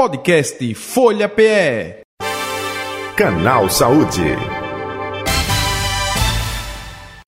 Podcast 0.00 0.74
Folha 0.76 1.28
PE. 1.28 2.00
Canal 3.14 3.68
Saúde. 3.68 4.34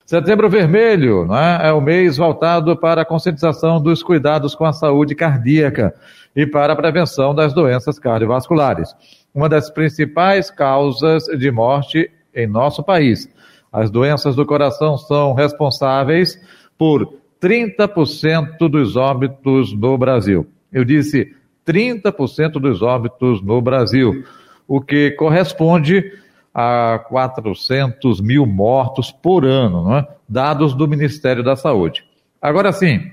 Setembro 0.06 0.48
Vermelho 0.48 1.28
é? 1.34 1.68
é 1.68 1.72
o 1.74 1.82
mês 1.82 2.16
voltado 2.16 2.74
para 2.74 3.02
a 3.02 3.04
conscientização 3.04 3.78
dos 3.78 4.02
cuidados 4.02 4.54
com 4.54 4.64
a 4.64 4.72
saúde 4.72 5.14
cardíaca 5.14 5.94
e 6.34 6.46
para 6.46 6.72
a 6.72 6.76
prevenção 6.76 7.34
das 7.34 7.52
doenças 7.52 7.98
cardiovasculares. 7.98 8.96
Uma 9.34 9.50
das 9.50 9.68
principais 9.68 10.50
causas 10.50 11.24
de 11.24 11.50
morte 11.50 12.10
em 12.34 12.46
nosso 12.46 12.82
país. 12.82 13.28
As 13.70 13.90
doenças 13.90 14.34
do 14.34 14.46
coração 14.46 14.96
são 14.96 15.34
responsáveis 15.34 16.40
por 16.78 17.18
30% 17.38 18.66
dos 18.66 18.96
óbitos 18.96 19.74
no 19.74 19.98
Brasil. 19.98 20.46
Eu 20.72 20.86
disse 20.86 21.36
30% 21.66 22.52
dos 22.52 22.82
óbitos 22.82 23.42
no 23.42 23.60
Brasil, 23.60 24.24
o 24.66 24.80
que 24.80 25.12
corresponde 25.12 26.12
a 26.54 26.98
400 27.08 28.20
mil 28.20 28.44
mortos 28.46 29.10
por 29.10 29.44
ano, 29.44 29.96
é? 29.96 30.06
dados 30.28 30.74
do 30.74 30.86
Ministério 30.86 31.42
da 31.42 31.56
Saúde. 31.56 32.04
Agora 32.40 32.72
sim, 32.72 33.10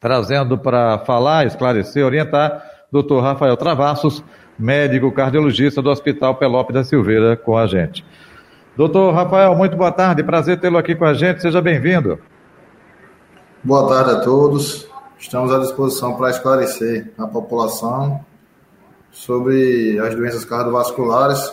trazendo 0.00 0.58
para 0.58 0.98
falar, 0.98 1.46
esclarecer, 1.46 2.04
orientar, 2.04 2.62
Dr. 2.92 3.20
Rafael 3.20 3.56
Travassos, 3.56 4.22
médico 4.58 5.12
cardiologista 5.12 5.80
do 5.80 5.90
Hospital 5.90 6.34
Pelope 6.36 6.72
da 6.72 6.84
Silveira, 6.84 7.36
com 7.36 7.56
a 7.56 7.66
gente. 7.66 8.04
Doutor 8.76 9.14
Rafael, 9.14 9.54
muito 9.54 9.76
boa 9.76 9.92
tarde, 9.92 10.22
prazer 10.22 10.60
tê-lo 10.60 10.76
aqui 10.76 10.94
com 10.94 11.04
a 11.04 11.14
gente, 11.14 11.40
seja 11.40 11.62
bem-vindo. 11.62 12.18
Boa 13.64 13.88
tarde 13.88 14.10
a 14.10 14.20
todos. 14.20 14.88
Estamos 15.26 15.52
à 15.52 15.58
disposição 15.58 16.14
para 16.14 16.30
esclarecer 16.30 17.10
a 17.18 17.26
população 17.26 18.20
sobre 19.10 19.98
as 19.98 20.14
doenças 20.14 20.44
cardiovasculares, 20.44 21.52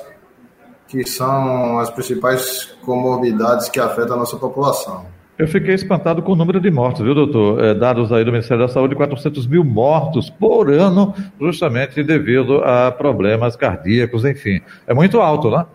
que 0.88 1.04
são 1.10 1.80
as 1.80 1.90
principais 1.90 2.66
comorbidades 2.86 3.70
que 3.70 3.80
afetam 3.80 4.16
a 4.16 4.20
nossa 4.20 4.38
população. 4.38 5.08
Eu 5.40 5.48
fiquei 5.48 5.74
espantado 5.74 6.22
com 6.22 6.34
o 6.34 6.36
número 6.36 6.62
de 6.62 6.70
mortos, 6.70 7.02
viu, 7.02 7.16
doutor? 7.16 7.64
É, 7.64 7.74
dados 7.74 8.12
aí 8.12 8.24
do 8.24 8.32
Ministério 8.32 8.62
da 8.62 8.72
Saúde, 8.72 8.94
400 8.94 9.48
mil 9.48 9.64
mortos 9.64 10.30
por 10.30 10.72
ano, 10.72 11.12
justamente 11.42 12.04
devido 12.04 12.64
a 12.64 12.92
problemas 12.92 13.56
cardíacos, 13.56 14.24
enfim. 14.24 14.62
É 14.86 14.94
muito 14.94 15.20
alto, 15.20 15.50
né? 15.50 15.66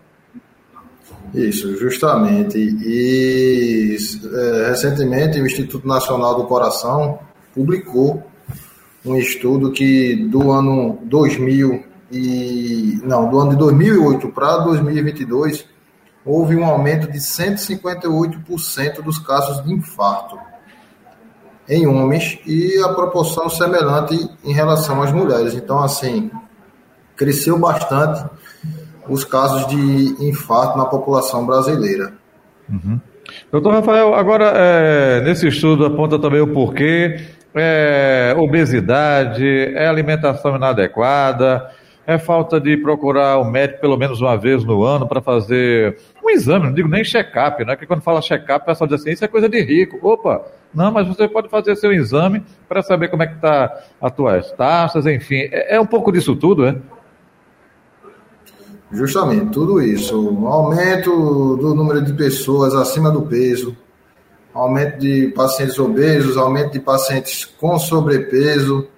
Isso, 1.35 1.77
justamente. 1.77 2.59
E 2.59 3.97
é, 4.33 4.69
recentemente 4.69 5.41
o 5.41 5.47
Instituto 5.47 5.87
Nacional 5.87 6.37
do 6.37 6.45
Coração 6.45 7.19
publicou 7.55 8.27
um 9.05 9.17
estudo 9.17 9.73
que 9.73 10.17
do 10.29 10.51
ano 10.51 10.99
2000 11.05 11.85
e 12.11 13.01
não, 13.05 13.29
do 13.29 13.39
ano 13.39 13.51
de 13.51 13.57
2008 13.57 14.29
para 14.29 14.59
2022 14.59 15.67
houve 16.25 16.57
um 16.57 16.65
aumento 16.65 17.11
de 17.11 17.19
158% 17.19 19.03
dos 19.03 19.19
casos 19.19 19.63
de 19.65 19.73
infarto 19.73 20.39
em 21.69 21.87
homens 21.87 22.39
e 22.47 22.79
a 22.83 22.89
proporção 22.91 23.49
semelhante 23.49 24.15
em 24.43 24.53
relação 24.53 25.03
às 25.03 25.13
mulheres. 25.13 25.55
Então, 25.55 25.83
assim, 25.83 26.31
cresceu 27.15 27.59
bastante 27.59 28.25
os 29.09 29.25
casos 29.25 29.67
de 29.67 29.77
infarto 30.25 30.79
na 30.79 30.87
população 30.87 31.45
brasileira. 31.45 32.15
Uhum. 32.69 33.01
Doutor 33.53 33.73
Rafael, 33.75 34.15
agora 34.15 34.53
é, 34.55 35.21
nesse 35.23 35.47
estudo 35.49 35.85
aponta 35.85 36.19
também 36.19 36.41
o 36.41 36.53
porquê 36.53 37.21
é 37.59 38.35
obesidade, 38.37 39.45
é 39.47 39.87
alimentação 39.87 40.57
inadequada, 40.57 41.71
é 42.07 42.17
falta 42.17 42.59
de 42.59 42.77
procurar 42.79 43.39
o 43.39 43.45
médico 43.45 43.83
pelo 43.83 43.97
menos 43.99 44.21
uma 44.23 44.35
vez 44.35 44.65
no 44.65 44.83
ano 44.83 45.07
para 45.07 45.21
fazer 45.21 45.99
um 46.25 46.31
exame, 46.31 46.67
não 46.67 46.73
digo 46.73 46.89
nem 46.89 47.05
check-up, 47.05 47.63
né? 47.67 47.77
Que 47.77 47.87
quando 47.87 48.01
fala 48.01 48.23
check-up, 48.23 48.63
o 48.63 48.67
pessoal 48.67 48.89
diz 48.89 49.01
assim, 49.01 49.11
isso 49.11 49.25
é 49.25 49.29
coisa 49.29 49.47
de 49.47 49.61
rico. 49.61 49.99
Opa, 50.03 50.43
não, 50.75 50.91
mas 50.91 51.07
você 51.07 51.29
pode 51.29 51.51
fazer 51.51 51.77
seu 51.77 51.93
exame 51.93 52.43
para 52.69 52.83
saber 52.83 53.09
como 53.09 53.23
é 53.23 53.27
que 53.27 53.35
está 53.35 53.79
as 54.01 54.13
tuas 54.13 54.51
taxas, 54.53 55.07
enfim. 55.07 55.49
É, 55.53 55.77
é, 55.77 55.81
um 55.81 55.87
pouco 55.87 56.11
disso 56.11 56.35
tudo, 56.35 56.67
é? 56.67 56.77
Justamente, 58.91 59.53
tudo 59.53 59.83
isso. 59.83 60.31
Um 60.31 60.47
aumento 60.47 61.11
do 61.57 61.75
número 61.75 62.03
de 62.03 62.15
pessoas 62.15 62.75
acima 62.75 63.11
do 63.11 63.23
peso, 63.23 63.77
aumento 64.55 64.99
de 64.99 65.29
pacientes 65.29 65.79
obesos, 65.79 66.37
aumento 66.37 66.73
de 66.73 66.81
pacientes 66.81 67.45
com 67.45 67.79
sobrepeso, 67.79 68.89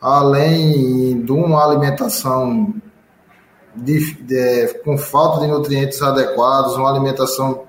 além 0.00 1.22
de 1.22 1.32
uma 1.32 1.64
alimentação 1.64 2.74
de, 3.74 4.14
de, 4.22 4.74
com 4.84 4.96
falta 4.96 5.40
de 5.40 5.46
nutrientes 5.46 6.00
adequados, 6.02 6.76
uma 6.76 6.90
alimentação 6.90 7.64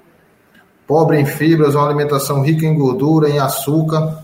pobre 0.86 1.20
em 1.20 1.26
fibras, 1.26 1.74
uma 1.74 1.86
alimentação 1.86 2.44
rica 2.44 2.66
em 2.66 2.78
gordura, 2.78 3.30
em 3.30 3.40
açúcar. 3.40 4.24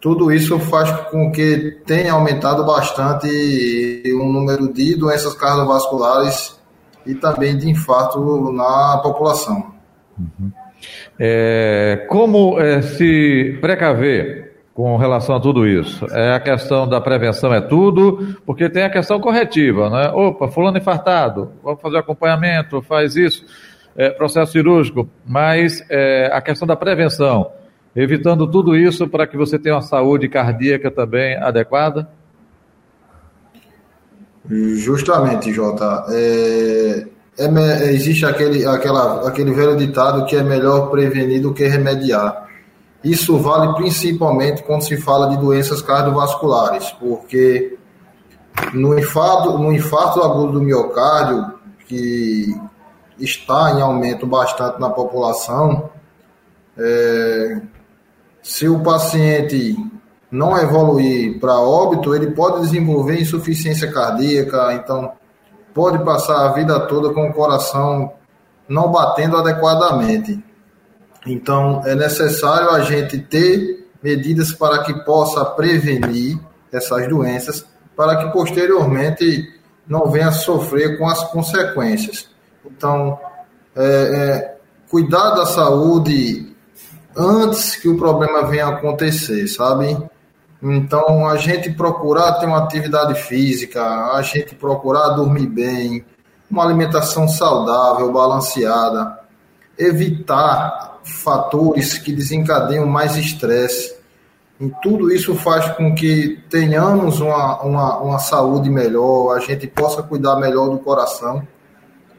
Tudo 0.00 0.32
isso 0.32 0.58
faz 0.58 0.90
com 1.10 1.30
que 1.30 1.82
tenha 1.84 2.12
aumentado 2.12 2.64
bastante 2.64 4.02
o 4.14 4.24
número 4.24 4.72
de 4.72 4.94
doenças 4.94 5.34
cardiovasculares 5.34 6.58
e 7.04 7.14
também 7.14 7.56
de 7.56 7.68
infarto 7.68 8.52
na 8.52 8.98
população. 9.02 9.74
Uhum. 10.18 10.52
É, 11.18 12.06
como 12.08 12.60
é, 12.60 12.82
se 12.82 13.58
precaver 13.60 14.50
com 14.74 14.96
relação 14.96 15.36
a 15.36 15.40
tudo 15.40 15.66
isso? 15.66 16.06
É 16.10 16.34
a 16.34 16.40
questão 16.40 16.88
da 16.88 17.00
prevenção 17.00 17.52
é 17.52 17.60
tudo, 17.60 18.36
porque 18.46 18.68
tem 18.68 18.84
a 18.84 18.90
questão 18.90 19.20
corretiva, 19.20 19.90
né? 19.90 20.10
Opa, 20.10 20.48
fulano 20.48 20.78
infartado, 20.78 21.52
vamos 21.62 21.80
fazer 21.80 21.98
acompanhamento, 21.98 22.80
faz 22.82 23.16
isso, 23.16 23.44
é, 23.96 24.10
processo 24.10 24.52
cirúrgico, 24.52 25.08
mas 25.26 25.84
é, 25.90 26.30
a 26.32 26.40
questão 26.40 26.66
da 26.66 26.76
prevenção, 26.76 27.52
evitando 27.94 28.46
tudo 28.46 28.76
isso 28.76 29.08
para 29.08 29.26
que 29.26 29.36
você 29.36 29.58
tenha 29.58 29.74
uma 29.74 29.82
saúde 29.82 30.28
cardíaca 30.28 30.90
também 30.90 31.36
adequada? 31.36 32.08
Justamente, 34.48 35.52
Jota. 35.52 36.06
É, 36.10 37.06
é, 37.38 37.92
existe 37.92 38.26
aquele, 38.26 38.66
aquela, 38.66 39.28
aquele 39.28 39.52
velho 39.52 39.76
ditado 39.76 40.26
que 40.26 40.36
é 40.36 40.42
melhor 40.42 40.90
prevenir 40.90 41.40
do 41.40 41.54
que 41.54 41.66
remediar. 41.66 42.48
Isso 43.02 43.38
vale 43.38 43.74
principalmente 43.74 44.62
quando 44.62 44.82
se 44.82 44.96
fala 44.96 45.30
de 45.30 45.38
doenças 45.38 45.80
cardiovasculares, 45.80 46.90
porque 47.00 47.78
no 48.74 48.98
infarto, 48.98 49.58
no 49.58 49.72
infarto 49.72 50.22
agudo 50.22 50.52
do 50.52 50.62
miocárdio, 50.62 51.54
que 51.86 52.54
está 53.18 53.72
em 53.72 53.80
aumento 53.80 54.26
bastante 54.26 54.78
na 54.78 54.90
população, 54.90 55.90
é, 56.76 57.62
se 58.42 58.68
o 58.68 58.80
paciente 58.80 59.76
não 60.30 60.56
evoluir 60.56 61.40
para 61.40 61.58
óbito, 61.58 62.14
ele 62.14 62.30
pode 62.30 62.60
desenvolver 62.60 63.20
insuficiência 63.20 63.90
cardíaca, 63.90 64.74
então 64.74 65.12
pode 65.74 66.04
passar 66.04 66.46
a 66.46 66.52
vida 66.52 66.78
toda 66.80 67.12
com 67.12 67.28
o 67.28 67.32
coração 67.32 68.12
não 68.68 68.90
batendo 68.90 69.36
adequadamente. 69.36 70.42
Então, 71.26 71.82
é 71.84 71.94
necessário 71.94 72.70
a 72.70 72.80
gente 72.82 73.18
ter 73.18 73.88
medidas 74.02 74.52
para 74.52 74.82
que 74.84 74.94
possa 75.04 75.44
prevenir 75.44 76.38
essas 76.72 77.08
doenças, 77.08 77.66
para 77.96 78.16
que 78.16 78.32
posteriormente 78.32 79.60
não 79.86 80.06
venha 80.10 80.30
sofrer 80.30 80.96
com 80.96 81.06
as 81.08 81.22
consequências. 81.30 82.28
Então, 82.64 83.18
é, 83.76 83.84
é, 83.84 84.56
cuidar 84.88 85.30
da 85.30 85.46
saúde 85.46 86.56
antes 87.16 87.74
que 87.74 87.88
o 87.88 87.98
problema 87.98 88.46
venha 88.46 88.68
acontecer, 88.68 89.48
sabe? 89.48 89.98
Então, 90.62 91.26
a 91.26 91.36
gente 91.36 91.70
procurar 91.70 92.34
ter 92.34 92.46
uma 92.46 92.58
atividade 92.64 93.14
física, 93.22 93.82
a 94.12 94.20
gente 94.22 94.54
procurar 94.54 95.10
dormir 95.10 95.46
bem, 95.46 96.04
uma 96.50 96.64
alimentação 96.64 97.26
saudável, 97.26 98.12
balanceada, 98.12 99.18
evitar 99.78 101.00
fatores 101.02 101.96
que 101.96 102.12
desencadeiam 102.12 102.86
mais 102.86 103.16
estresse. 103.16 103.98
E 104.60 104.70
tudo 104.82 105.10
isso 105.10 105.34
faz 105.34 105.70
com 105.70 105.94
que 105.94 106.38
tenhamos 106.50 107.20
uma, 107.20 107.62
uma, 107.62 107.98
uma 107.98 108.18
saúde 108.18 108.68
melhor, 108.68 109.34
a 109.34 109.40
gente 109.40 109.66
possa 109.66 110.02
cuidar 110.02 110.36
melhor 110.36 110.68
do 110.68 110.78
coração 110.78 111.46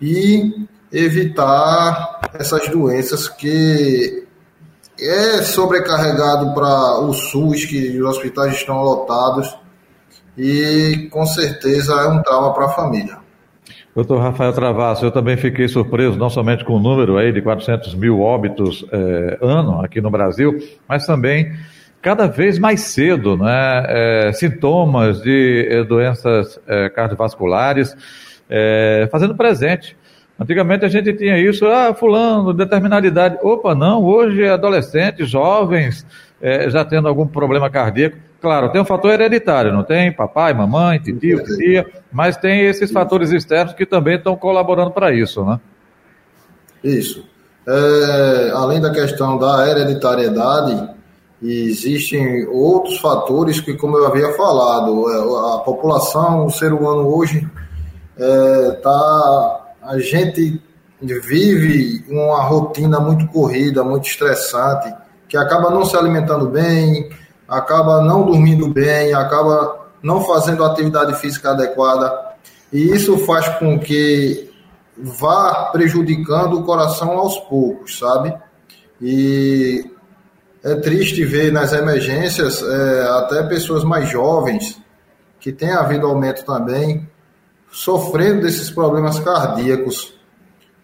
e 0.02 0.66
evitar 0.92 2.22
essas 2.34 2.68
doenças 2.68 3.30
que 3.30 4.28
é 5.02 5.42
sobrecarregado 5.42 6.54
para 6.54 7.00
o 7.02 7.14
SUS, 7.14 7.66
que 7.66 8.00
os 8.00 8.10
hospitais 8.10 8.54
estão 8.54 8.82
lotados, 8.82 9.58
e 10.38 11.10
com 11.12 11.26
certeza 11.26 11.94
é 11.94 12.08
um 12.08 12.22
trauma 12.22 12.54
para 12.54 12.66
a 12.66 12.70
família. 12.70 13.18
Doutor 13.94 14.22
Rafael 14.22 14.54
Travasso, 14.54 15.04
eu 15.04 15.12
também 15.12 15.36
fiquei 15.36 15.68
surpreso, 15.68 16.18
não 16.18 16.30
somente 16.30 16.64
com 16.64 16.74
o 16.74 16.80
número 16.80 17.18
aí 17.18 17.34
de 17.34 17.42
400 17.42 17.94
mil 17.96 18.22
óbitos 18.22 18.86
é, 18.90 19.38
ano 19.42 19.82
aqui 19.82 20.00
no 20.00 20.10
Brasil, 20.10 20.58
mas 20.88 21.06
também 21.06 21.52
cada 22.02 22.28
vez 22.28 22.58
mais 22.58 22.82
cedo, 22.82 23.36
né? 23.36 23.86
É, 23.88 24.32
sintomas 24.34 25.22
de 25.22 25.68
é, 25.70 25.84
doenças 25.84 26.60
é, 26.68 26.90
cardiovasculares 26.90 27.96
fazendo 29.10 29.34
presente. 29.34 29.96
Antigamente 30.42 30.84
a 30.84 30.88
gente 30.88 31.14
tinha 31.14 31.38
isso, 31.38 31.68
ah, 31.68 31.94
fulano, 31.94 32.52
determinada 32.52 33.06
idade. 33.06 33.38
Opa, 33.44 33.76
não, 33.76 34.04
hoje 34.04 34.50
adolescentes, 34.50 35.30
jovens, 35.30 36.04
é, 36.42 36.68
já 36.68 36.84
tendo 36.84 37.08
algum 37.08 37.28
problema 37.28 37.70
cardíaco. 37.70 38.18
Claro, 38.42 38.72
tem 38.72 38.82
um 38.82 38.86
fator 38.86 39.12
hereditário, 39.12 39.72
não 39.72 39.84
tem? 39.84 40.12
Papai, 40.12 40.52
mamãe, 40.52 40.98
tio, 40.98 41.44
tia, 41.44 41.86
mas 42.12 42.38
tem 42.38 42.62
esses 42.62 42.92
fatores 42.92 43.30
externos 43.30 43.76
que 43.76 43.86
também 43.86 44.16
estão 44.16 44.36
colaborando 44.36 44.90
para 44.90 45.14
isso, 45.14 45.46
né? 45.46 45.60
Isso. 46.84 47.24
É, 47.68 48.52
além 48.56 48.82
da 48.82 48.90
questão 48.90 49.38
da 49.38 49.70
hereditariedade, 49.70 50.90
existem 51.40 52.48
outros 52.48 52.98
fatores 52.98 53.62
que, 53.62 53.76
como 53.76 53.96
eu 53.96 54.08
havia 54.08 54.34
falado, 54.34 55.08
é, 55.08 55.56
a 55.56 55.60
população, 55.60 56.48
o 56.48 56.50
ser 56.50 56.74
humano 56.74 57.16
hoje 57.16 57.48
é, 58.18 58.72
tá 58.82 59.61
a 59.92 60.00
gente 60.00 60.62
vive 61.02 62.06
uma 62.08 62.42
rotina 62.44 62.98
muito 62.98 63.28
corrida, 63.28 63.84
muito 63.84 64.08
estressante, 64.08 64.94
que 65.28 65.36
acaba 65.36 65.70
não 65.70 65.84
se 65.84 65.98
alimentando 65.98 66.48
bem, 66.48 67.10
acaba 67.46 68.02
não 68.02 68.26
dormindo 68.26 68.70
bem, 68.70 69.14
acaba 69.14 69.90
não 70.02 70.24
fazendo 70.24 70.64
atividade 70.64 71.14
física 71.16 71.52
adequada, 71.52 72.10
e 72.72 72.96
isso 72.96 73.18
faz 73.20 73.50
com 73.60 73.78
que 73.78 74.50
vá 74.98 75.70
prejudicando 75.74 76.60
o 76.60 76.64
coração 76.64 77.12
aos 77.12 77.38
poucos, 77.38 78.00
sabe? 78.00 78.34
E 79.02 79.92
é 80.64 80.76
triste 80.76 81.26
ver 81.26 81.52
nas 81.52 81.74
emergências 81.74 82.64
é, 82.64 83.02
até 83.18 83.44
pessoas 83.44 83.84
mais 83.84 84.10
jovens, 84.10 84.80
que 85.38 85.52
tem 85.52 85.72
havido 85.72 86.08
aumento 86.08 86.46
também, 86.46 87.10
sofrendo 87.72 88.42
desses 88.42 88.70
problemas 88.70 89.20
cardíacos, 89.20 90.14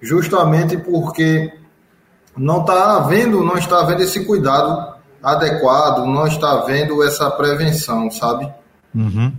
justamente 0.01 0.77
porque 0.77 1.51
não 2.35 2.61
está 2.61 2.97
havendo, 2.97 3.43
não 3.43 3.57
está 3.57 3.81
havendo 3.81 4.03
esse 4.03 4.25
cuidado 4.25 4.95
adequado, 5.21 6.05
não 6.05 6.25
está 6.25 6.51
havendo 6.51 7.03
essa 7.03 7.29
prevenção, 7.31 8.09
sabe? 8.09 8.49
Uhum. 8.95 9.33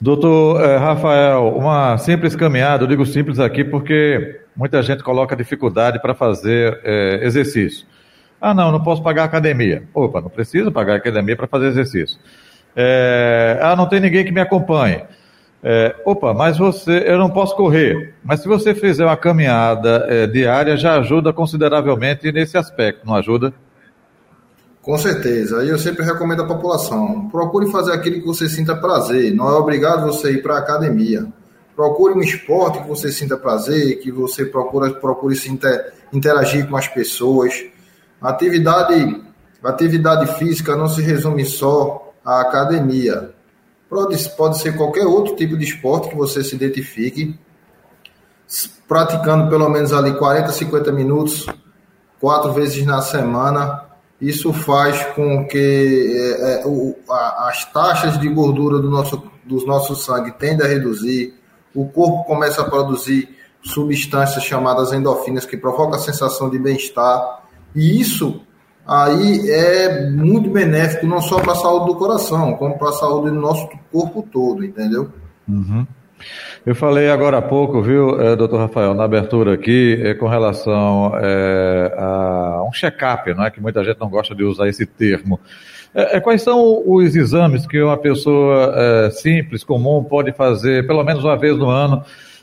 Doutor 0.00 0.60
eh, 0.60 0.76
Rafael, 0.76 1.56
uma 1.56 1.96
simples 1.96 2.34
caminhada, 2.34 2.84
eu 2.84 2.88
digo 2.88 3.06
simples 3.06 3.38
aqui 3.38 3.64
porque 3.64 4.40
muita 4.54 4.82
gente 4.82 5.02
coloca 5.02 5.36
dificuldade 5.36 6.00
para 6.02 6.14
fazer 6.14 6.80
eh, 6.84 7.20
exercício. 7.22 7.86
Ah, 8.40 8.52
não, 8.52 8.72
não 8.72 8.82
posso 8.82 9.00
pagar 9.00 9.22
academia. 9.22 9.84
Opa, 9.94 10.20
não 10.20 10.28
preciso 10.28 10.72
pagar 10.72 10.96
academia 10.96 11.36
para 11.36 11.46
fazer 11.46 11.68
exercício. 11.68 12.18
É, 12.74 13.60
ah, 13.62 13.76
não 13.76 13.88
tem 13.88 14.00
ninguém 14.00 14.24
que 14.24 14.32
me 14.32 14.40
acompanhe. 14.40 15.04
É, 15.64 15.94
opa, 16.04 16.34
mas 16.34 16.58
você, 16.58 17.04
eu 17.06 17.16
não 17.16 17.30
posso 17.30 17.54
correr. 17.54 18.14
Mas 18.24 18.40
se 18.40 18.48
você 18.48 18.74
fizer 18.74 19.04
uma 19.04 19.16
caminhada 19.16 20.06
é, 20.08 20.26
diária, 20.26 20.76
já 20.76 20.98
ajuda 20.98 21.32
consideravelmente 21.32 22.32
nesse 22.32 22.58
aspecto, 22.58 23.06
não 23.06 23.14
ajuda? 23.14 23.54
Com 24.80 24.98
certeza. 24.98 25.64
E 25.64 25.68
eu 25.68 25.78
sempre 25.78 26.04
recomendo 26.04 26.42
à 26.42 26.46
população: 26.46 27.28
procure 27.28 27.70
fazer 27.70 27.92
aquilo 27.92 28.20
que 28.20 28.26
você 28.26 28.48
sinta 28.48 28.74
prazer. 28.74 29.32
Não 29.32 29.48
é 29.48 29.52
obrigado 29.52 30.04
você 30.04 30.32
ir 30.32 30.42
para 30.42 30.56
a 30.56 30.58
academia. 30.58 31.26
Procure 31.76 32.14
um 32.14 32.20
esporte 32.20 32.82
que 32.82 32.88
você 32.88 33.12
sinta 33.12 33.36
prazer, 33.36 34.00
que 34.00 34.10
você 34.10 34.44
procura, 34.44 34.90
procure 34.90 35.36
se 35.36 35.50
inter, 35.50 35.92
interagir 36.12 36.68
com 36.68 36.76
as 36.76 36.88
pessoas. 36.88 37.64
atividade, 38.20 39.22
atividade 39.62 40.38
física 40.38 40.76
não 40.76 40.88
se 40.88 41.00
resume 41.00 41.44
só 41.44 42.12
à 42.24 42.40
academia 42.40 43.32
Pode, 43.92 44.28
pode 44.30 44.58
ser 44.58 44.74
qualquer 44.74 45.04
outro 45.04 45.36
tipo 45.36 45.54
de 45.54 45.66
esporte 45.66 46.08
que 46.08 46.16
você 46.16 46.42
se 46.42 46.54
identifique, 46.54 47.38
praticando 48.88 49.50
pelo 49.50 49.68
menos 49.68 49.92
ali 49.92 50.14
40, 50.14 50.50
50 50.50 50.90
minutos, 50.90 51.44
quatro 52.18 52.54
vezes 52.54 52.86
na 52.86 53.02
semana. 53.02 53.84
Isso 54.18 54.50
faz 54.50 55.04
com 55.14 55.46
que 55.46 56.38
é, 56.40 56.62
é, 56.62 56.66
o, 56.66 56.96
a, 57.06 57.50
as 57.50 57.70
taxas 57.70 58.18
de 58.18 58.30
gordura 58.30 58.78
do 58.78 58.88
nosso, 58.88 59.30
do 59.44 59.66
nosso 59.66 59.94
sangue 59.94 60.32
tendem 60.38 60.64
a 60.64 60.70
reduzir, 60.70 61.34
o 61.74 61.86
corpo 61.86 62.24
começa 62.24 62.62
a 62.62 62.70
produzir 62.70 63.28
substâncias 63.62 64.42
chamadas 64.42 64.90
endorfinas 64.94 65.44
que 65.44 65.58
provocam 65.58 65.96
a 65.96 65.98
sensação 65.98 66.48
de 66.48 66.58
bem-estar. 66.58 67.42
E 67.74 68.00
isso 68.00 68.40
aí 68.86 69.50
é 69.50 70.10
muito 70.10 70.50
benéfico 70.50 71.06
não 71.06 71.20
só 71.20 71.40
para 71.40 71.52
a 71.52 71.56
saúde 71.56 71.86
do 71.86 71.96
coração, 71.96 72.54
como 72.54 72.78
para 72.78 72.88
a 72.88 72.92
saúde 72.92 73.30
do 73.30 73.40
nosso 73.40 73.68
corpo 73.90 74.26
todo, 74.30 74.64
entendeu? 74.64 75.10
Uhum. 75.48 75.86
Eu 76.64 76.74
falei 76.74 77.10
agora 77.10 77.38
há 77.38 77.42
pouco, 77.42 77.82
viu, 77.82 78.20
é, 78.20 78.36
doutor 78.36 78.60
Rafael, 78.60 78.94
na 78.94 79.04
abertura 79.04 79.54
aqui, 79.54 80.00
é, 80.00 80.14
com 80.14 80.28
relação 80.28 81.12
é, 81.16 81.92
a 81.98 82.62
um 82.64 82.72
check-up, 82.72 83.34
não 83.34 83.44
é 83.44 83.50
que 83.50 83.60
muita 83.60 83.82
gente 83.82 83.98
não 83.98 84.08
gosta 84.08 84.34
de 84.34 84.44
usar 84.44 84.68
esse 84.68 84.86
termo. 84.86 85.40
É, 85.92 86.20
quais 86.20 86.42
são 86.42 86.82
os 86.86 87.16
exames 87.16 87.66
que 87.66 87.82
uma 87.82 87.98
pessoa 87.98 89.10
simples, 89.10 89.62
comum, 89.64 90.02
pode 90.04 90.32
fazer 90.32 90.86
pelo 90.86 91.02
menos 91.04 91.22
uma 91.24 91.36
vez 91.36 91.58
no 91.58 91.68
ano 91.68 92.02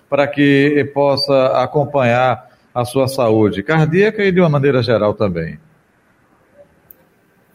para 0.10 0.28
que 0.28 0.92
possa 0.94 1.48
acompanhar 1.64 2.48
a 2.76 2.86
sua 2.86 3.08
saúde 3.08 3.64
cardíaca 3.64 4.24
e 4.24 4.32
de 4.32 4.40
uma 4.40 4.50
maneira 4.50 4.84
geral 4.84 5.14
também? 5.14 5.58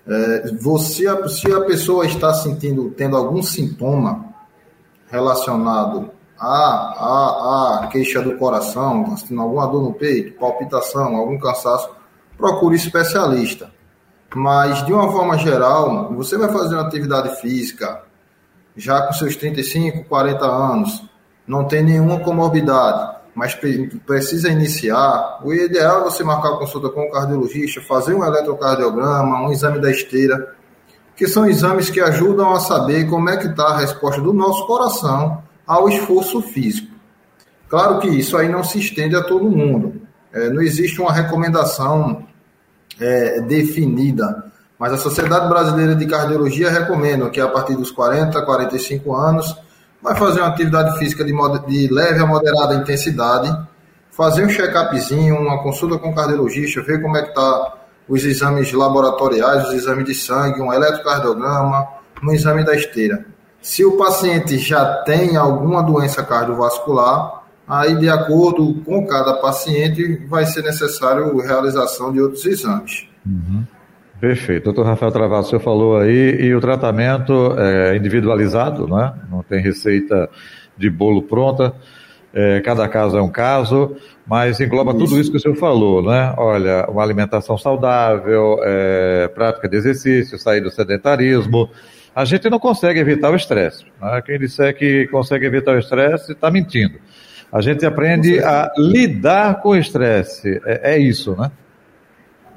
É, 0.06 0.52
você, 0.60 1.06
se 1.28 1.50
a 1.52 1.60
pessoa 1.62 2.06
está 2.06 2.32
sentindo, 2.34 2.90
tendo 2.90 3.16
algum 3.16 3.42
sintoma 3.42 4.26
relacionado 5.08 6.10
à, 6.38 6.46
à, 6.46 7.80
à 7.84 7.86
queixa 7.88 8.20
do 8.20 8.36
coração, 8.36 9.02
está 9.02 9.16
sentindo 9.16 9.40
alguma 9.40 9.66
dor 9.66 9.82
no 9.82 9.94
peito, 9.94 10.38
palpitação, 10.38 11.16
algum 11.16 11.38
cansaço, 11.38 11.88
procure 12.36 12.76
especialista. 12.76 13.70
Mas, 14.34 14.84
de 14.84 14.92
uma 14.92 15.10
forma 15.10 15.38
geral, 15.38 16.12
você 16.14 16.36
vai 16.36 16.52
fazer 16.52 16.74
uma 16.74 16.86
atividade 16.86 17.40
física 17.40 18.02
já 18.76 19.02
com 19.02 19.12
seus 19.12 19.36
35, 19.36 20.04
40 20.04 20.44
anos, 20.44 21.04
não 21.46 21.64
tem 21.64 21.82
nenhuma 21.82 22.20
comorbidade, 22.20 23.13
mas 23.34 23.54
precisa 24.06 24.48
iniciar, 24.48 25.40
o 25.42 25.52
ideal 25.52 26.02
é 26.02 26.04
você 26.04 26.22
marcar 26.22 26.50
a 26.50 26.56
consulta 26.56 26.88
com 26.88 27.02
o 27.02 27.10
cardiologista, 27.10 27.80
fazer 27.82 28.14
um 28.14 28.24
eletrocardiograma, 28.24 29.42
um 29.42 29.50
exame 29.50 29.80
da 29.80 29.90
esteira, 29.90 30.54
que 31.16 31.26
são 31.26 31.46
exames 31.46 31.90
que 31.90 32.00
ajudam 32.00 32.52
a 32.52 32.60
saber 32.60 33.08
como 33.08 33.28
é 33.28 33.36
que 33.36 33.48
está 33.48 33.68
a 33.68 33.78
resposta 33.78 34.20
do 34.20 34.32
nosso 34.32 34.66
coração 34.66 35.42
ao 35.66 35.88
esforço 35.88 36.40
físico. 36.42 36.94
Claro 37.68 37.98
que 37.98 38.08
isso 38.08 38.36
aí 38.36 38.48
não 38.48 38.62
se 38.62 38.78
estende 38.78 39.16
a 39.16 39.22
todo 39.22 39.50
mundo. 39.50 40.00
É, 40.32 40.50
não 40.50 40.62
existe 40.62 41.00
uma 41.00 41.12
recomendação 41.12 42.24
é, 43.00 43.40
definida, 43.40 44.52
mas 44.78 44.92
a 44.92 44.96
Sociedade 44.96 45.48
Brasileira 45.48 45.94
de 45.94 46.06
Cardiologia 46.06 46.70
recomenda 46.70 47.30
que 47.30 47.40
a 47.40 47.48
partir 47.48 47.74
dos 47.74 47.90
40, 47.90 48.44
45 48.44 49.14
anos 49.14 49.56
vai 50.04 50.14
fazer 50.16 50.40
uma 50.40 50.48
atividade 50.48 50.98
física 50.98 51.24
de, 51.24 51.32
de 51.66 51.92
leve 51.92 52.20
a 52.20 52.26
moderada 52.26 52.74
intensidade, 52.74 53.50
fazer 54.10 54.44
um 54.44 54.48
check-upzinho, 54.48 55.34
uma 55.34 55.62
consulta 55.62 55.98
com 55.98 56.10
o 56.10 56.14
cardiologista, 56.14 56.82
ver 56.82 57.00
como 57.00 57.16
é 57.16 57.22
que 57.22 57.30
está 57.30 57.78
os 58.06 58.22
exames 58.22 58.70
laboratoriais, 58.70 59.66
os 59.66 59.72
exames 59.72 60.04
de 60.04 60.14
sangue, 60.14 60.60
um 60.60 60.70
eletrocardiograma, 60.70 61.88
um 62.22 62.30
exame 62.30 62.62
da 62.62 62.76
esteira. 62.76 63.24
Se 63.62 63.82
o 63.82 63.96
paciente 63.96 64.58
já 64.58 65.02
tem 65.04 65.38
alguma 65.38 65.82
doença 65.82 66.22
cardiovascular, 66.22 67.42
aí 67.66 67.96
de 67.96 68.10
acordo 68.10 68.82
com 68.84 69.06
cada 69.06 69.32
paciente 69.38 70.26
vai 70.28 70.44
ser 70.44 70.62
necessário 70.62 71.40
a 71.40 71.42
realização 71.42 72.12
de 72.12 72.20
outros 72.20 72.44
exames. 72.44 73.08
Uhum. 73.24 73.64
Perfeito. 74.24 74.64
Doutor 74.64 74.86
Rafael 74.86 75.12
Travasso, 75.12 75.48
o 75.48 75.50
senhor 75.50 75.60
falou 75.60 75.98
aí, 75.98 76.40
e 76.40 76.54
o 76.54 76.58
tratamento 76.58 77.54
é 77.58 77.94
individualizado, 77.94 78.88
né? 78.88 79.12
não 79.30 79.42
tem 79.42 79.60
receita 79.60 80.30
de 80.78 80.88
bolo 80.88 81.20
pronta, 81.20 81.74
é, 82.32 82.58
cada 82.62 82.88
caso 82.88 83.18
é 83.18 83.22
um 83.22 83.28
caso, 83.28 83.94
mas 84.26 84.58
engloba 84.60 84.92
isso. 84.92 85.00
tudo 85.00 85.20
isso 85.20 85.30
que 85.30 85.36
o 85.36 85.40
senhor 85.40 85.56
falou, 85.56 86.02
né? 86.02 86.32
Olha, 86.38 86.86
uma 86.88 87.02
alimentação 87.02 87.58
saudável, 87.58 88.60
é, 88.62 89.28
prática 89.28 89.68
de 89.68 89.76
exercício, 89.76 90.38
sair 90.38 90.62
do 90.62 90.70
sedentarismo. 90.70 91.68
A 92.16 92.24
gente 92.24 92.48
não 92.48 92.58
consegue 92.58 93.00
evitar 93.00 93.30
o 93.30 93.36
estresse. 93.36 93.84
Né? 94.00 94.22
Quem 94.24 94.38
disser 94.38 94.74
que 94.74 95.06
consegue 95.08 95.44
evitar 95.44 95.74
o 95.74 95.78
estresse 95.78 96.32
está 96.32 96.50
mentindo. 96.50 96.94
A 97.52 97.60
gente 97.60 97.84
aprende 97.84 98.42
a 98.42 98.72
lidar 98.78 99.60
com 99.60 99.68
o 99.68 99.76
estresse. 99.76 100.62
É, 100.64 100.94
é 100.94 100.98
isso, 100.98 101.36
né? 101.38 101.50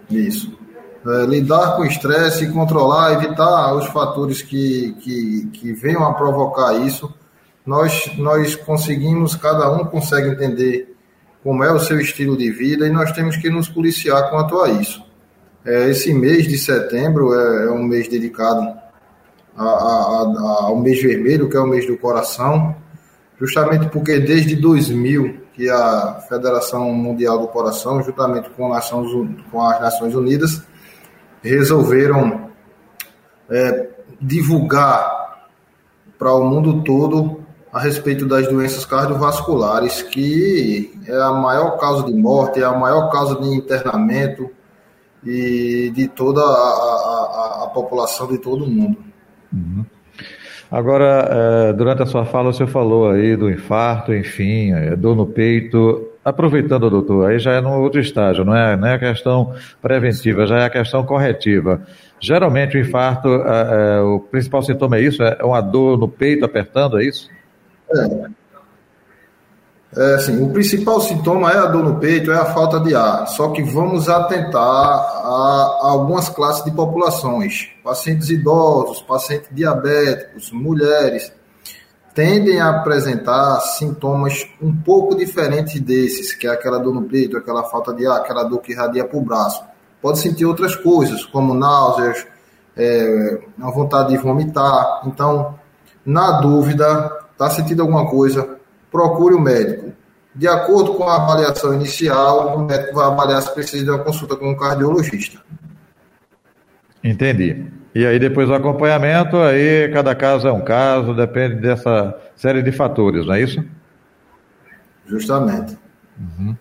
Isso 0.10 0.66
é, 1.08 1.26
lidar 1.26 1.76
com 1.76 1.84
o 1.84 1.86
estresse, 1.86 2.52
controlar, 2.52 3.14
evitar 3.14 3.74
os 3.74 3.86
fatores 3.88 4.42
que, 4.42 4.94
que, 5.00 5.50
que 5.54 5.74
venham 5.74 6.04
a 6.04 6.14
provocar 6.14 6.74
isso, 6.74 7.14
nós, 7.66 8.12
nós 8.18 8.56
conseguimos, 8.56 9.36
cada 9.36 9.72
um 9.72 9.86
consegue 9.86 10.30
entender 10.30 10.96
como 11.44 11.64
é 11.64 11.72
o 11.72 11.80
seu 11.80 12.00
estilo 12.00 12.36
de 12.36 12.52
vida 12.52 12.86
e 12.86 12.90
nós 12.90 13.12
temos 13.12 13.38
que 13.38 13.50
nos 13.50 13.70
policiar 13.70 14.30
quanto 14.30 14.60
a 14.60 14.70
isso. 14.70 15.02
É, 15.66 15.90
esse 15.90 16.14
mês 16.14 16.48
de 16.48 16.58
setembro 16.58 17.34
é, 17.34 17.66
é 17.66 17.72
um 17.72 17.84
mês 17.84 18.08
dedicado 18.08 18.62
a, 19.56 19.64
a, 19.64 19.66
a, 19.66 20.66
ao 20.66 20.78
mês 20.78 21.02
vermelho, 21.02 21.50
que 21.50 21.58
é 21.58 21.60
o 21.60 21.68
mês 21.68 21.88
do 21.88 21.98
coração, 21.98 22.76
justamente 23.40 23.88
porque 23.90 24.20
desde 24.20 24.56
2000 24.56 25.48
que 25.54 25.70
a 25.70 26.20
Federação 26.30 26.94
Mundial 26.94 27.40
do 27.40 27.48
Coração, 27.48 28.04
juntamente 28.04 28.50
com, 28.52 28.70
Nações, 28.70 29.10
com 29.52 29.62
as 29.62 29.82
Nações 29.82 30.14
Unidas, 30.14 30.62
resolveram 31.48 32.50
é, 33.50 33.90
divulgar 34.22 35.40
para 36.18 36.34
o 36.34 36.44
mundo 36.44 36.84
todo 36.84 37.42
a 37.72 37.80
respeito 37.80 38.26
das 38.26 38.48
doenças 38.48 38.86
cardiovasculares, 38.86 40.02
que 40.02 40.92
é 41.08 41.16
a 41.16 41.32
maior 41.32 41.78
causa 41.78 42.06
de 42.06 42.14
morte, 42.14 42.62
é 42.62 42.66
a 42.66 42.74
maior 42.74 43.10
causa 43.12 43.40
de 43.40 43.48
internamento 43.48 44.50
e 45.24 45.92
de 45.94 46.08
toda 46.08 46.42
a, 46.42 46.44
a, 46.44 47.64
a 47.66 47.68
população 47.68 48.28
de 48.28 48.38
todo 48.38 48.66
o 48.66 48.70
mundo. 48.70 48.98
Uhum. 49.54 49.86
Agora, 50.70 51.30
é, 51.30 51.74
durante 51.74 52.04
a 52.04 52.06
sua 52.06 52.26
fala, 52.26 52.50
o 52.50 52.54
senhor 52.54 52.70
falou 52.70 53.10
aí 53.10 53.36
do 53.38 53.50
infarto, 53.50 54.14
enfim, 54.14 54.74
é, 54.74 54.96
dor 54.96 55.16
no 55.16 55.26
peito. 55.26 56.07
Aproveitando, 56.28 56.90
doutor, 56.90 57.30
aí 57.30 57.40
já 57.40 57.54
é 57.54 57.62
no 57.62 57.82
outro 57.82 58.02
estágio, 58.02 58.44
não 58.44 58.54
é, 58.54 58.76
não 58.76 58.86
é 58.86 58.96
a 58.96 59.00
questão 59.00 59.56
preventiva, 59.82 60.46
já 60.46 60.58
é 60.58 60.66
a 60.66 60.70
questão 60.70 61.02
corretiva. 61.06 61.82
Geralmente 62.20 62.76
o 62.76 62.82
infarto, 62.82 63.30
é, 63.30 64.02
o 64.02 64.20
principal 64.20 64.62
sintoma 64.62 64.98
é 64.98 65.04
isso? 65.04 65.24
É 65.24 65.42
uma 65.42 65.62
dor 65.62 65.98
no 65.98 66.10
peito 66.10 66.44
apertando, 66.44 67.00
é 67.00 67.06
isso? 67.06 67.30
É. 67.96 68.28
É, 69.96 70.16
assim, 70.16 70.44
o 70.44 70.50
principal 70.52 71.00
sintoma 71.00 71.50
é 71.50 71.60
a 71.60 71.66
dor 71.68 71.86
no 71.86 71.98
peito, 71.98 72.30
é 72.30 72.36
a 72.36 72.44
falta 72.44 72.78
de 72.82 72.94
ar. 72.94 73.26
Só 73.28 73.52
que 73.52 73.64
vamos 73.64 74.10
atentar 74.10 74.62
a, 74.62 75.80
a 75.82 75.92
algumas 75.92 76.28
classes 76.28 76.66
de 76.66 76.72
populações. 76.72 77.70
Pacientes 77.82 78.30
idosos, 78.30 79.02
pacientes 79.02 79.48
diabéticos, 79.50 80.52
mulheres, 80.52 81.32
tendem 82.18 82.60
a 82.60 82.70
apresentar 82.70 83.60
sintomas 83.60 84.48
um 84.60 84.76
pouco 84.76 85.16
diferentes 85.16 85.80
desses, 85.80 86.34
que 86.34 86.48
é 86.48 86.50
aquela 86.50 86.80
dor 86.80 86.92
no 86.92 87.04
peito, 87.04 87.38
aquela 87.38 87.64
falta 87.66 87.94
de 87.94 88.08
ar, 88.08 88.18
aquela 88.18 88.44
dor 88.44 88.60
que 88.60 88.72
irradia 88.72 89.06
para 89.06 89.20
o 89.20 89.22
braço. 89.22 89.64
Pode 90.02 90.18
sentir 90.18 90.44
outras 90.44 90.76
coisas, 90.76 91.24
como 91.26 91.54
náuseas, 91.54 92.26
é, 92.76 93.40
a 93.62 93.70
vontade 93.70 94.10
de 94.10 94.18
vomitar. 94.18 95.04
Então, 95.06 95.60
na 96.04 96.42
dúvida, 96.42 97.20
está 97.34 97.52
sentindo 97.52 97.84
alguma 97.84 98.10
coisa, 98.10 98.58
procure 98.92 99.36
o 99.36 99.40
médico. 99.40 99.94
De 100.34 100.48
acordo 100.48 100.96
com 100.96 101.04
a 101.04 101.18
avaliação 101.18 101.72
inicial, 101.72 102.58
o 102.58 102.66
médico 102.66 102.96
vai 102.96 103.06
avaliar 103.06 103.44
se 103.44 103.54
precisa 103.54 103.84
de 103.84 103.92
uma 103.92 104.04
consulta 104.04 104.36
com 104.36 104.50
um 104.50 104.58
cardiologista. 104.58 105.40
Entendi. 107.04 107.77
E 107.98 108.06
aí 108.06 108.20
depois 108.20 108.48
o 108.48 108.54
acompanhamento, 108.54 109.38
aí 109.38 109.90
cada 109.92 110.14
caso 110.14 110.48
é 110.48 110.52
um 110.52 110.62
caso, 110.62 111.16
depende 111.16 111.56
dessa 111.56 112.16
série 112.36 112.62
de 112.62 112.72
fatores, 112.72 113.26
não 113.26 113.34
é 113.34 113.42
isso? 113.42 113.66
Justamente. 115.08 115.76
Uhum. 116.20 116.56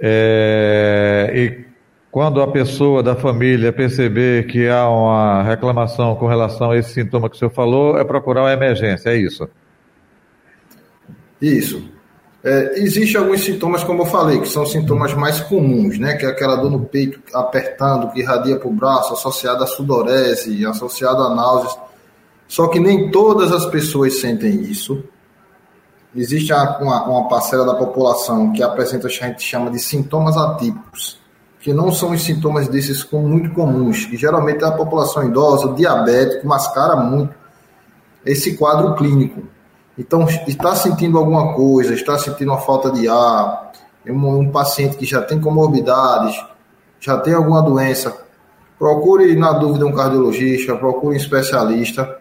É, 0.00 1.30
e 1.32 1.64
quando 2.10 2.42
a 2.42 2.48
pessoa 2.50 3.00
da 3.00 3.14
família 3.14 3.72
perceber 3.72 4.48
que 4.48 4.66
há 4.66 4.88
uma 4.88 5.44
reclamação 5.44 6.16
com 6.16 6.26
relação 6.26 6.72
a 6.72 6.76
esse 6.76 6.94
sintoma 6.94 7.30
que 7.30 7.36
o 7.36 7.38
senhor 7.38 7.52
falou, 7.52 7.96
é 7.96 8.02
procurar 8.02 8.42
uma 8.42 8.52
emergência, 8.52 9.10
é 9.10 9.16
isso? 9.16 9.48
Isso. 11.40 11.88
É, 12.44 12.80
Existem 12.80 13.20
alguns 13.20 13.44
sintomas, 13.44 13.84
como 13.84 14.02
eu 14.02 14.06
falei, 14.06 14.40
que 14.40 14.48
são 14.48 14.66
sintomas 14.66 15.14
mais 15.14 15.40
comuns, 15.40 15.98
né? 15.98 16.16
Que 16.16 16.26
é 16.26 16.28
aquela 16.28 16.56
dor 16.56 16.70
no 16.70 16.80
peito 16.80 17.20
apertando, 17.32 18.10
que 18.10 18.20
irradia 18.20 18.58
para 18.58 18.68
o 18.68 18.72
braço, 18.72 19.12
associada 19.12 19.64
à 19.64 19.66
sudorese, 19.66 20.66
associada 20.66 21.22
a 21.22 21.34
náuseas. 21.34 21.78
Só 22.48 22.66
que 22.68 22.80
nem 22.80 23.10
todas 23.10 23.52
as 23.52 23.66
pessoas 23.66 24.20
sentem 24.20 24.62
isso. 24.62 25.02
Existe 26.14 26.52
uma, 26.52 27.04
uma 27.04 27.28
parcela 27.28 27.64
da 27.64 27.74
população 27.74 28.52
que 28.52 28.62
apresenta 28.62 29.06
o 29.06 29.10
que 29.10 29.24
a 29.24 29.28
gente 29.28 29.42
chama 29.42 29.70
de 29.70 29.78
sintomas 29.78 30.36
atípicos, 30.36 31.18
que 31.60 31.72
não 31.72 31.90
são 31.90 32.10
os 32.10 32.22
sintomas 32.22 32.68
desses 32.68 33.08
muito 33.10 33.54
comuns, 33.54 34.04
que 34.04 34.16
geralmente 34.16 34.62
é 34.62 34.66
a 34.66 34.72
população 34.72 35.26
idosa, 35.26 35.72
diabético, 35.72 36.46
mascara 36.46 36.96
muito 36.96 37.34
esse 38.26 38.56
quadro 38.56 38.94
clínico. 38.94 39.42
Então, 39.98 40.26
está 40.46 40.74
sentindo 40.74 41.18
alguma 41.18 41.54
coisa, 41.54 41.92
está 41.92 42.18
sentindo 42.18 42.50
uma 42.50 42.60
falta 42.60 42.90
de 42.90 43.08
ar, 43.08 43.72
um, 44.06 44.38
um 44.38 44.50
paciente 44.50 44.96
que 44.96 45.04
já 45.04 45.20
tem 45.20 45.40
comorbidades, 45.40 46.34
já 46.98 47.18
tem 47.18 47.34
alguma 47.34 47.62
doença, 47.62 48.16
procure, 48.78 49.36
na 49.36 49.52
dúvida, 49.52 49.86
um 49.86 49.92
cardiologista, 49.92 50.76
procure 50.76 51.14
um 51.14 51.16
especialista, 51.16 52.18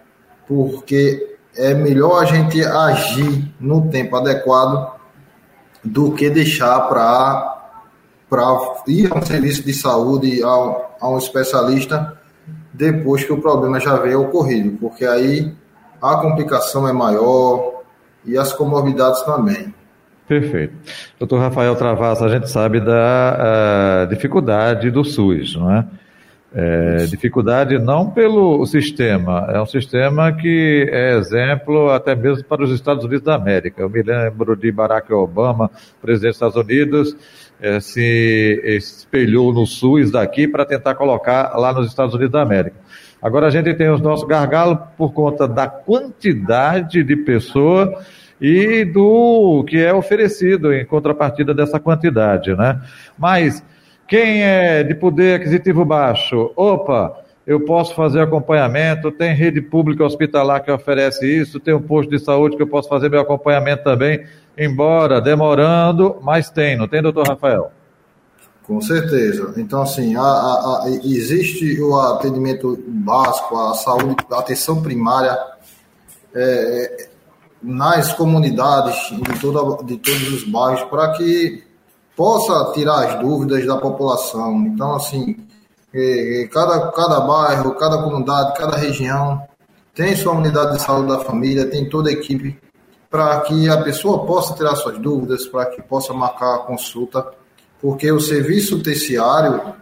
porque 0.48 1.38
é 1.56 1.74
melhor 1.74 2.22
a 2.22 2.26
gente 2.26 2.64
agir 2.64 3.54
no 3.60 3.90
tempo 3.90 4.16
adequado 4.16 5.00
do 5.84 6.12
que 6.12 6.30
deixar 6.30 6.82
para 6.82 7.58
ir 8.88 9.12
a 9.12 9.18
um 9.18 9.26
serviço 9.26 9.64
de 9.64 9.74
saúde, 9.74 10.44
a, 10.44 10.48
a 11.00 11.10
um 11.10 11.18
especialista, 11.18 12.20
depois 12.74 13.24
que 13.24 13.34
o 13.34 13.42
problema 13.42 13.80
já 13.80 13.96
veio 13.96 14.22
ocorrido, 14.22 14.78
porque 14.78 15.06
aí 15.06 15.54
a 16.02 16.16
complicação 16.18 16.88
é 16.88 16.94
maior 16.94 17.82
e 18.26 18.38
as 18.38 18.52
comorbidades 18.54 19.22
também. 19.22 19.74
Perfeito. 20.28 20.74
Doutor 21.20 21.40
Rafael 21.40 21.76
Travassa, 21.76 22.26
a 22.26 22.30
gente 22.30 22.50
sabe 22.50 22.80
da 22.80 24.06
dificuldade 24.10 24.90
do 24.90 25.04
SUS, 25.04 25.56
não 25.56 25.72
é? 25.72 25.86
É? 26.54 27.06
dificuldade 27.06 27.80
não 27.80 28.10
pelo 28.10 28.66
sistema, 28.66 29.48
é 29.50 29.62
um 29.62 29.66
sistema 29.66 30.34
que 30.34 30.88
é 30.92 31.18
exemplo 31.18 31.90
até 31.90 32.14
mesmo 32.14 32.44
para 32.44 32.64
os 32.64 32.72
Estados 32.72 33.06
Unidos 33.06 33.24
da 33.24 33.36
América. 33.36 33.82
Eu 33.82 33.90
me 33.90 34.02
lembro 34.02 34.56
de 34.56 34.72
Barack 34.72 35.14
Obama, 35.14 35.72
presidente 36.02 36.32
dos 36.32 36.36
Estados 36.36 36.58
Unidos, 36.58 37.16
é, 37.62 37.80
se 37.80 38.62
espelhou 38.66 39.54
no 39.54 39.66
SUS 39.66 40.12
daqui 40.12 40.48
para 40.48 40.66
tentar 40.66 40.96
colocar 40.96 41.58
lá 41.58 41.72
nos 41.72 41.88
Estados 41.88 42.14
Unidos 42.14 42.34
da 42.34 42.42
América. 42.42 42.76
Agora 43.22 43.48
a 43.48 43.52
gente 43.52 43.74
tem 43.76 43.90
os 43.90 44.02
nossos 44.02 44.28
gargalos 44.28 44.80
por 44.98 45.14
conta 45.14 45.48
da 45.48 45.68
quantidade 45.68 47.04
de 47.04 47.16
pessoas 47.16 47.90
e 48.42 48.84
do 48.84 49.64
que 49.68 49.78
é 49.78 49.94
oferecido 49.94 50.74
em 50.74 50.84
contrapartida 50.84 51.54
dessa 51.54 51.80
quantidade, 51.80 52.56
né? 52.56 52.82
Mas 53.18 53.64
quem 54.12 54.44
é 54.44 54.84
de 54.84 54.94
poder 54.94 55.36
aquisitivo 55.36 55.86
baixo, 55.86 56.52
opa, 56.58 57.18
eu 57.48 57.64
posso 57.64 57.96
fazer 57.96 58.20
acompanhamento, 58.20 59.10
tem 59.10 59.34
rede 59.34 59.62
pública 59.62 60.04
hospitalar 60.04 60.62
que 60.62 60.70
oferece 60.70 61.26
isso, 61.26 61.62
tem 61.62 61.74
um 61.74 61.82
posto 61.82 62.10
de 62.10 62.20
saúde 62.20 62.58
que 62.58 62.62
eu 62.62 62.68
posso 62.68 62.90
fazer 62.90 63.10
meu 63.10 63.22
acompanhamento 63.22 63.86
também, 63.86 64.26
embora 64.58 65.22
demorando, 65.22 66.18
mas 66.22 66.50
tem, 66.50 66.76
não 66.76 66.90
tem, 66.90 67.02
doutor 67.02 67.26
Rafael? 67.26 67.72
Com 68.64 68.82
certeza. 68.82 69.54
Então, 69.56 69.82
assim, 69.82 70.14
a, 70.18 70.22
a, 70.22 70.84
a, 70.84 70.90
existe 71.06 71.82
o 71.82 71.98
atendimento 71.98 72.84
básico, 72.86 73.58
a 73.58 73.76
saúde, 73.76 74.18
a 74.30 74.40
atenção 74.40 74.82
primária 74.82 75.40
é, 76.36 77.08
nas 77.64 78.12
comunidades 78.12 79.10
de, 79.10 79.40
toda, 79.40 79.82
de 79.86 79.96
todos 79.96 80.34
os 80.34 80.44
bairros 80.44 80.84
para 80.90 81.14
que 81.14 81.71
possa 82.22 82.72
tirar 82.74 83.08
as 83.08 83.20
dúvidas 83.20 83.66
da 83.66 83.78
população. 83.78 84.56
Então, 84.68 84.94
assim, 84.94 85.36
é, 85.92 86.44
é, 86.44 86.48
cada, 86.50 86.92
cada 86.92 87.20
bairro, 87.22 87.74
cada 87.74 87.98
comunidade, 87.98 88.56
cada 88.60 88.78
região 88.78 89.42
tem 89.96 90.16
sua 90.16 90.34
unidade 90.34 90.78
de 90.78 90.84
saúde 90.84 91.08
da 91.08 91.18
família, 91.22 91.66
tem 91.66 91.90
toda 91.90 92.12
a 92.12 92.14
equipe 92.14 92.60
para 93.10 93.40
que 93.42 93.68
a 93.68 93.82
pessoa 93.82 94.24
possa 94.24 94.54
tirar 94.54 94.76
suas 94.76 95.00
dúvidas, 95.00 95.48
para 95.48 95.66
que 95.66 95.82
possa 95.82 96.14
marcar 96.14 96.58
a 96.58 96.60
consulta 96.60 97.26
porque 97.82 98.12
o 98.12 98.20
serviço 98.20 98.84
terciário, 98.84 99.74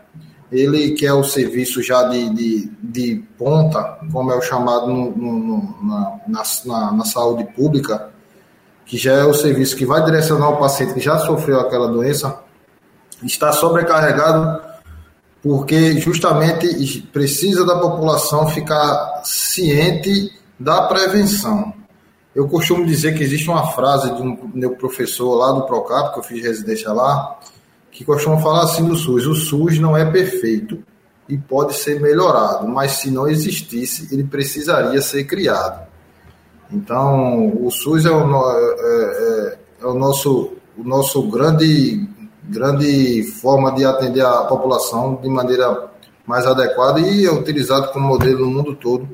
ele 0.50 0.92
que 0.92 1.06
é 1.06 1.12
o 1.12 1.26
serviço 1.26 1.84
já 1.84 2.04
de, 2.04 2.30
de, 2.34 2.72
de 2.82 3.16
ponta, 3.38 4.00
como 4.14 4.32
é 4.32 4.38
o 4.38 4.42
chamado 4.42 4.88
no, 4.88 5.12
no, 5.12 5.76
na, 5.84 6.20
na, 6.26 6.92
na, 6.94 7.04
saúde 7.04 7.44
pública, 7.54 8.10
que 8.90 8.98
já 8.98 9.14
é 9.14 9.24
o 9.24 9.36
serviço 9.36 9.76
que 9.76 9.86
vai 9.86 10.04
direcionar 10.04 10.50
o 10.50 10.58
paciente 10.58 10.96
que 10.96 11.00
já 11.00 11.20
sofreu 11.20 11.60
aquela 11.60 11.88
doença, 11.88 12.40
está 13.22 13.52
sobrecarregado 13.52 14.60
porque 15.44 16.00
justamente 16.00 17.02
precisa 17.14 17.64
da 17.64 17.78
população 17.78 18.48
ficar 18.48 19.22
ciente 19.24 20.34
da 20.60 20.88
prevenção. 20.88 21.72
Eu 22.34 22.48
costumo 22.48 22.84
dizer 22.84 23.16
que 23.16 23.24
existe 23.24 23.48
uma 23.48 23.72
frase 23.74 24.12
de 24.16 24.24
um 24.24 24.50
meu 24.56 24.72
professor 24.72 25.36
lá 25.36 25.52
do 25.52 25.68
Procap, 25.68 26.14
que 26.14 26.20
eu 26.20 26.24
fiz 26.24 26.42
residência 26.42 26.92
lá, 26.92 27.40
que 27.92 28.04
costumam 28.04 28.42
falar 28.42 28.64
assim 28.64 28.86
do 28.86 28.98
SUS: 28.98 29.28
o 29.28 29.36
SUS 29.36 29.78
não 29.78 29.96
é 29.96 30.04
perfeito 30.04 30.84
e 31.28 31.38
pode 31.38 31.76
ser 31.76 32.02
melhorado, 32.02 32.68
mas 32.68 32.94
se 32.94 33.12
não 33.12 33.28
existisse, 33.28 34.12
ele 34.12 34.24
precisaria 34.24 35.00
ser 35.00 35.26
criado. 35.26 35.89
Então, 36.72 37.48
o 37.64 37.72
SUS 37.72 38.06
é 38.06 38.12
o, 38.12 38.52
é, 38.52 38.76
é, 38.80 39.58
é 39.82 39.86
o 39.86 39.94
nosso, 39.94 40.54
o 40.78 40.84
nosso 40.84 41.24
grande, 41.24 42.08
grande 42.44 43.24
forma 43.42 43.72
de 43.74 43.86
atender 43.86 44.26
a 44.26 44.44
população 44.44 45.20
de 45.22 45.30
maneira 45.30 45.90
mais 46.26 46.46
adequado 46.46 47.00
e 47.00 47.26
é 47.26 47.32
utilizado 47.32 47.92
como 47.92 48.08
modelo 48.08 48.42
no 48.42 48.52
mundo 48.52 48.76
todo. 48.76 49.10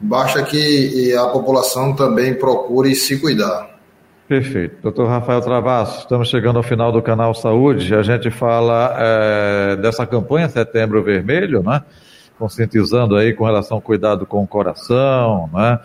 Basta 0.00 0.42
que 0.42 1.14
a 1.14 1.26
população 1.26 1.94
também 1.94 2.34
procure 2.34 2.94
se 2.94 3.18
cuidar. 3.18 3.74
Perfeito. 4.26 4.76
Doutor 4.82 5.06
Rafael 5.06 5.42
Travasso, 5.42 6.00
estamos 6.00 6.28
chegando 6.28 6.56
ao 6.56 6.62
final 6.62 6.90
do 6.90 7.02
canal 7.02 7.34
Saúde. 7.34 7.94
A 7.94 8.02
gente 8.02 8.30
fala 8.30 8.94
é, 8.98 9.76
dessa 9.76 10.06
campanha 10.06 10.48
Setembro 10.48 11.02
Vermelho, 11.02 11.62
né? 11.62 11.82
conscientizando 12.38 13.16
aí 13.16 13.32
com 13.32 13.44
relação 13.44 13.76
ao 13.76 13.80
cuidado 13.80 14.26
com 14.26 14.42
o 14.42 14.46
coração, 14.46 15.48
né? 15.52 15.78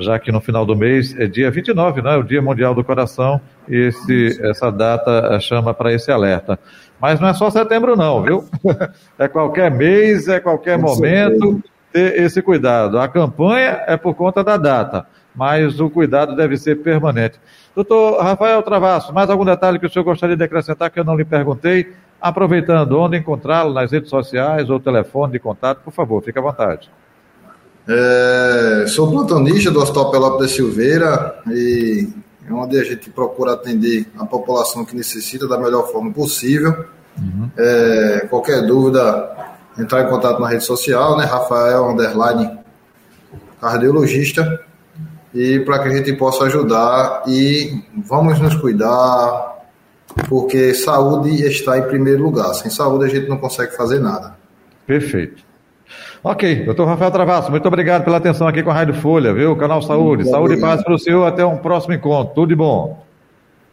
Já 0.00 0.18
que 0.18 0.32
no 0.32 0.40
final 0.40 0.64
do 0.64 0.76
mês 0.76 1.18
é 1.18 1.26
dia 1.26 1.50
29, 1.50 2.02
né? 2.02 2.16
o 2.16 2.22
Dia 2.22 2.42
Mundial 2.42 2.74
do 2.74 2.82
Coração, 2.82 3.40
e 3.68 3.76
esse, 3.76 4.40
essa 4.42 4.70
data 4.70 5.38
chama 5.40 5.72
para 5.72 5.92
esse 5.92 6.10
alerta. 6.10 6.58
Mas 7.00 7.20
não 7.20 7.28
é 7.28 7.34
só 7.34 7.50
setembro 7.50 7.96
não, 7.96 8.22
viu? 8.22 8.44
É 9.18 9.28
qualquer 9.28 9.70
mês, 9.70 10.28
é 10.28 10.40
qualquer 10.40 10.78
momento 10.78 11.62
ter 11.92 12.20
esse 12.20 12.40
cuidado. 12.40 12.98
A 12.98 13.08
campanha 13.08 13.82
é 13.86 13.96
por 13.96 14.14
conta 14.14 14.42
da 14.42 14.56
data, 14.56 15.06
mas 15.34 15.80
o 15.80 15.90
cuidado 15.90 16.34
deve 16.34 16.56
ser 16.56 16.76
permanente. 16.76 17.38
Doutor 17.74 18.22
Rafael 18.22 18.62
Travasso, 18.62 19.12
mais 19.12 19.30
algum 19.30 19.44
detalhe 19.44 19.78
que 19.78 19.86
o 19.86 19.90
senhor 19.90 20.04
gostaria 20.04 20.36
de 20.36 20.44
acrescentar 20.44 20.90
que 20.90 20.98
eu 20.98 21.04
não 21.04 21.16
lhe 21.16 21.24
perguntei? 21.24 21.92
Aproveitando, 22.20 22.98
onde 22.98 23.16
encontrá-lo 23.16 23.72
nas 23.72 23.92
redes 23.92 24.10
sociais 24.10 24.68
ou 24.68 24.78
telefone 24.78 25.32
de 25.32 25.38
contato, 25.38 25.80
por 25.82 25.92
favor, 25.92 26.22
fique 26.22 26.38
à 26.38 26.42
vontade. 26.42 26.90
É, 27.92 28.86
sou 28.86 29.10
plantonista 29.10 29.68
do 29.68 29.80
Hospital 29.80 30.12
Pelópolis 30.12 30.52
da 30.52 30.56
Silveira 30.56 31.42
e 31.48 32.08
é 32.48 32.52
onde 32.52 32.78
a 32.78 32.84
gente 32.84 33.10
procura 33.10 33.54
atender 33.54 34.06
a 34.16 34.24
população 34.24 34.84
que 34.84 34.94
necessita 34.94 35.48
da 35.48 35.58
melhor 35.58 35.90
forma 35.90 36.12
possível. 36.12 36.84
Uhum. 37.18 37.50
É, 37.56 38.26
qualquer 38.30 38.64
dúvida, 38.64 39.56
entrar 39.76 40.06
em 40.06 40.08
contato 40.08 40.40
na 40.40 40.48
rede 40.48 40.64
social, 40.64 41.18
né? 41.18 41.24
Rafael 41.24 41.90
Underline 41.90 42.60
Cardiologista 43.60 44.60
e 45.34 45.58
para 45.58 45.80
que 45.80 45.88
a 45.88 45.96
gente 45.96 46.12
possa 46.12 46.44
ajudar 46.44 47.24
e 47.26 47.82
vamos 48.06 48.38
nos 48.38 48.54
cuidar, 48.54 49.66
porque 50.28 50.74
saúde 50.74 51.44
está 51.44 51.76
em 51.76 51.82
primeiro 51.82 52.22
lugar. 52.22 52.54
Sem 52.54 52.70
saúde 52.70 53.06
a 53.06 53.08
gente 53.08 53.28
não 53.28 53.38
consegue 53.38 53.74
fazer 53.76 53.98
nada. 53.98 54.36
Perfeito. 54.86 55.49
Ok, 56.22 56.64
doutor 56.64 56.86
Rafael 56.86 57.10
Travasso, 57.10 57.50
muito 57.50 57.66
obrigado 57.66 58.04
pela 58.04 58.16
atenção 58.18 58.46
aqui 58.46 58.62
com 58.62 58.70
a 58.70 58.74
Rádio 58.74 58.94
Folha, 58.94 59.32
viu? 59.32 59.56
Canal 59.56 59.80
Saúde. 59.82 60.22
Muito 60.22 60.30
Saúde 60.30 60.54
obrigado. 60.54 60.70
e 60.70 60.74
paz 60.76 60.84
para 60.84 60.94
o 60.94 60.98
senhor. 60.98 61.26
Até 61.26 61.44
um 61.44 61.56
próximo 61.56 61.94
encontro. 61.94 62.34
Tudo 62.34 62.48
de 62.48 62.54
bom. 62.54 63.02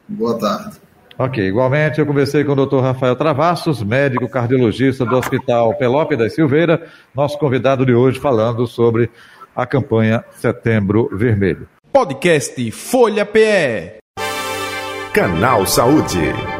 Boa 0.07 0.37
tarde. 0.39 0.77
Ok, 1.19 1.43
igualmente 1.47 1.99
eu 1.99 2.05
conversei 2.05 2.43
com 2.43 2.51
o 2.51 2.55
doutor 2.55 2.83
Rafael 2.83 3.15
Travassos, 3.15 3.81
médico 3.81 4.29
cardiologista 4.29 5.03
do 5.03 5.17
Hospital 5.17 5.73
Pelope 5.73 6.15
da 6.15 6.29
Silveira, 6.29 6.83
nosso 7.15 7.37
convidado 7.39 7.83
de 7.85 7.93
hoje 7.93 8.19
falando 8.19 8.67
sobre 8.67 9.09
a 9.55 9.65
campanha 9.65 10.23
Setembro 10.31 11.09
Vermelho. 11.11 11.67
Podcast 11.91 12.71
Folha 12.71 13.25
PE. 13.25 13.97
Canal 15.11 15.65
Saúde. 15.65 16.56